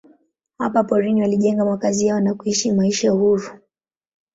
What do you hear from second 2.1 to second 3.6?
na kuishi maisha huru.